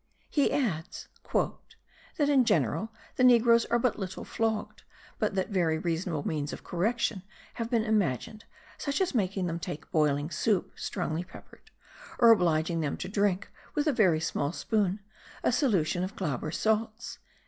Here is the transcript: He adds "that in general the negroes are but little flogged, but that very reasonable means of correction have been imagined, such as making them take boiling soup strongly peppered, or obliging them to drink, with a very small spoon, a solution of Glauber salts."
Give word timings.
He 0.31 0.51
adds 0.51 1.09
"that 1.31 2.27
in 2.27 2.43
general 2.43 2.89
the 3.17 3.23
negroes 3.23 3.65
are 3.65 3.77
but 3.77 3.99
little 3.99 4.25
flogged, 4.25 4.81
but 5.19 5.35
that 5.35 5.49
very 5.49 5.77
reasonable 5.77 6.27
means 6.27 6.51
of 6.51 6.63
correction 6.63 7.21
have 7.61 7.69
been 7.69 7.83
imagined, 7.83 8.45
such 8.79 8.99
as 8.99 9.13
making 9.13 9.45
them 9.45 9.59
take 9.59 9.91
boiling 9.91 10.31
soup 10.31 10.71
strongly 10.75 11.23
peppered, 11.23 11.69
or 12.17 12.31
obliging 12.31 12.79
them 12.79 12.97
to 12.97 13.07
drink, 13.07 13.51
with 13.75 13.85
a 13.85 13.93
very 13.93 14.19
small 14.19 14.51
spoon, 14.51 15.01
a 15.43 15.51
solution 15.51 16.03
of 16.03 16.15
Glauber 16.15 16.49
salts." 16.49 17.19